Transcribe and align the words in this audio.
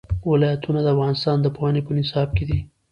ولایتونه 0.31 0.79
د 0.83 0.87
افغانستان 0.95 1.37
د 1.41 1.47
پوهنې 1.55 1.81
په 1.87 1.91
نصاب 1.97 2.29
کې 2.37 2.43
دي. 2.49 2.59